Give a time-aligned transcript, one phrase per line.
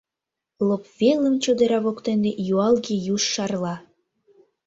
[0.67, 3.75] Лоп велым чодыра воктене юалге юж шарла.